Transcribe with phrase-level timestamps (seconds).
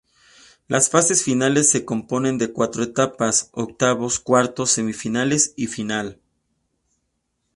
[0.67, 6.19] Las fases finales se componen de cuatro etapas: octavos, cuartos, semifinales y final.